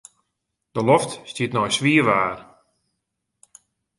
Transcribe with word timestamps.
De 0.75 0.81
loft 0.89 1.11
stiet 1.31 1.53
nei 1.53 1.71
swier 1.75 2.05
waar. 2.09 2.39